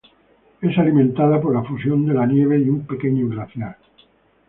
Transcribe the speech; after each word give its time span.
Es 0.61 0.79
alimentada 0.79 1.39
por 1.39 1.53
la 1.53 1.61
fusión 1.63 2.07
de 2.07 2.15
la 2.15 2.25
nieve 2.25 2.57
y 2.57 2.67
un 2.67 2.87
pequeño 2.87 3.27
glaciar. 3.27 3.77